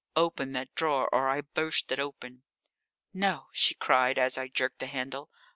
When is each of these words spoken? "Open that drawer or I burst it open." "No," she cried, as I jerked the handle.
"Open 0.15 0.51
that 0.53 0.73
drawer 0.73 1.07
or 1.13 1.29
I 1.29 1.41
burst 1.41 1.91
it 1.91 1.99
open." 1.99 2.41
"No," 3.13 3.49
she 3.51 3.75
cried, 3.75 4.17
as 4.17 4.35
I 4.35 4.47
jerked 4.47 4.79
the 4.79 4.87
handle. 4.87 5.29